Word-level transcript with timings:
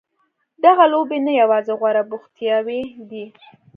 دغه 0.65 0.83
لوبې 0.93 1.17
نه 1.25 1.31
یوازې 1.41 1.73
غوره 1.79 2.03
بوختیاوې 2.09 2.81
دي. 3.09 3.25